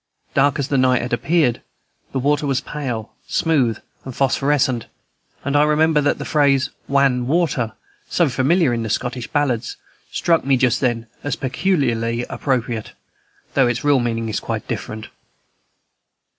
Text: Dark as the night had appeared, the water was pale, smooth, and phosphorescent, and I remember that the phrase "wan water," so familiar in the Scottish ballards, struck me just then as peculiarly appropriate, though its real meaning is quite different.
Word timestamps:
Dark 0.33 0.57
as 0.57 0.69
the 0.69 0.79
night 0.79 1.03
had 1.03 1.13
appeared, 1.13 1.61
the 2.11 2.17
water 2.17 2.47
was 2.47 2.59
pale, 2.59 3.13
smooth, 3.27 3.77
and 4.03 4.15
phosphorescent, 4.15 4.87
and 5.45 5.55
I 5.55 5.61
remember 5.61 6.01
that 6.01 6.17
the 6.17 6.25
phrase 6.25 6.71
"wan 6.87 7.27
water," 7.27 7.73
so 8.09 8.27
familiar 8.27 8.73
in 8.73 8.81
the 8.81 8.89
Scottish 8.89 9.27
ballards, 9.27 9.77
struck 10.11 10.43
me 10.43 10.57
just 10.57 10.81
then 10.81 11.05
as 11.23 11.35
peculiarly 11.35 12.23
appropriate, 12.31 12.93
though 13.53 13.67
its 13.67 13.83
real 13.83 13.99
meaning 13.99 14.27
is 14.27 14.39
quite 14.39 14.67
different. 14.67 15.07